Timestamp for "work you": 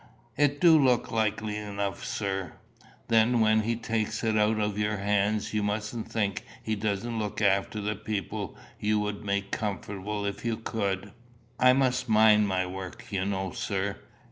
12.65-13.25